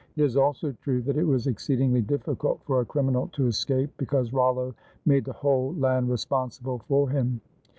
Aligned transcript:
It 0.15 0.23
is 0.23 0.35
also 0.35 0.71
true 0.71 1.03
that 1.03 1.15
it 1.15 1.25
was 1.27 1.45
exceedingly 1.45 2.01
difficult 2.01 2.63
for 2.63 2.81
a 2.81 2.85
criminal 2.85 3.27
to 3.33 3.45
escape, 3.45 3.91
because 3.97 4.33
Rollo 4.33 4.73
made 5.05 5.25
the 5.25 5.33
whole 5.33 5.75
land 5.75 6.09
responsible 6.09 6.79
for 6.87 7.07
him. 7.07 7.39